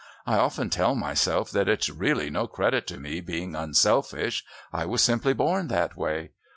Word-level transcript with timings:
I 0.25 0.37
often 0.39 0.71
tell 0.71 0.95
myself 0.95 1.51
that 1.51 1.69
it's 1.69 1.87
really 1.87 2.31
no 2.31 2.47
credit 2.47 2.87
to 2.87 2.97
me 2.99 3.21
being 3.21 3.53
unselfish. 3.55 4.43
I 4.73 4.83
was 4.83 5.03
simply 5.03 5.33
born 5.33 5.67
that 5.67 5.95
way. 5.95 6.31